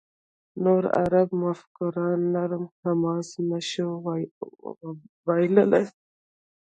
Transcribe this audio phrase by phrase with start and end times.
[0.63, 3.89] نور عرب مفکران «نرم حماس» نه شو
[5.25, 5.85] بللای.